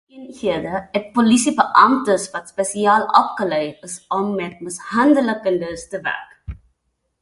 Hierdie 0.13 0.41
eenhede 0.61 0.87
het 0.95 1.11
polisiebeamptes 1.17 2.25
wat 2.35 2.49
spesiaal 2.55 3.05
opgelei 3.21 3.63
is 3.89 3.95
om 4.19 4.35
met 4.43 4.59
mishandelde 4.69 5.39
kinders 5.47 5.87
te 5.93 6.01
werk. 6.11 6.57